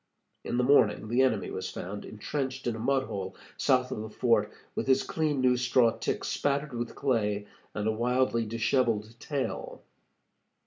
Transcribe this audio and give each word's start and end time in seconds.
In 0.43 0.57
the 0.57 0.63
morning 0.63 1.09
the 1.09 1.21
enemy 1.21 1.51
was 1.51 1.69
found 1.69 2.05
intrenched 2.05 2.65
in 2.65 2.75
a 2.75 2.79
mud 2.79 3.03
hole, 3.03 3.35
south 3.55 3.91
of 3.91 4.01
the 4.01 4.09
fort, 4.09 4.51
with 4.73 4.87
his 4.87 5.03
clean 5.03 5.41
new 5.41 5.55
straw 5.55 5.91
tick 5.91 6.23
spattered 6.23 6.73
with 6.73 6.95
clay, 6.95 7.45
and 7.75 7.87
a 7.87 7.91
wildly 7.91 8.43
disheveled 8.47 9.13
tail. 9.19 9.83